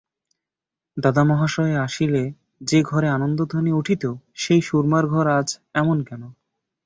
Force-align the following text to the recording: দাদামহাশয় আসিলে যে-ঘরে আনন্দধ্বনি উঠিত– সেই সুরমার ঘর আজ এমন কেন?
দাদামহাশয় 0.97 1.75
আসিলে 1.77 2.23
যে-ঘরে 2.61 3.07
আনন্দধ্বনি 3.09 3.71
উঠিত– 3.71 4.05
সেই 4.35 4.61
সুরমার 4.61 5.05
ঘর 5.07 5.25
আজ 5.31 5.47
এমন 5.73 5.97
কেন? 6.03 6.23